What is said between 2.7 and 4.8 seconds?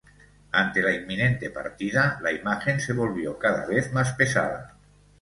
se volvió cada vez más pesada.